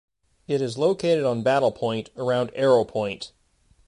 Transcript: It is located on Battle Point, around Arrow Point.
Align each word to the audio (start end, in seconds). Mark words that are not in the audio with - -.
It 0.47 0.63
is 0.63 0.79
located 0.79 1.25
on 1.25 1.43
Battle 1.43 1.71
Point, 1.71 2.09
around 2.17 2.49
Arrow 2.55 2.85
Point. 2.85 3.33